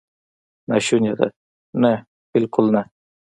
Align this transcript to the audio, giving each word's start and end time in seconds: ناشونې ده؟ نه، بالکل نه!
ناشونې 0.69 1.13
ده؟ 1.19 1.27
نه، 1.81 1.91
بالکل 2.31 2.65
نه! 2.75 2.81